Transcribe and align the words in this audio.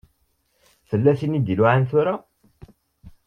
Tella 0.89 1.11
tin 1.19 1.37
i 1.39 1.39
d-iluɛan 1.41 1.83
tura. 1.89 2.15